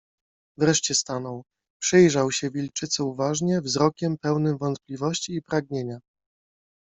[0.57, 1.43] Wreszcie stanął.
[1.81, 5.99] Przyjrzał się wilczycy uważnie, wzrokiem pełnym wątpliwości i pragnienia.